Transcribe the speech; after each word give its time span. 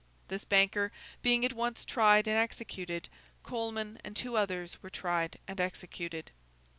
This 0.29 0.45
banker, 0.45 0.91
being 1.21 1.45
at 1.45 1.53
once 1.53 1.85
tried 1.85 2.27
and 2.27 2.35
executed, 2.35 3.07
Coleman 3.43 4.01
and 4.03 4.15
two 4.15 4.35
others 4.35 4.81
were 4.81 4.89
tried 4.89 5.37
and 5.47 5.61
executed. 5.61 6.31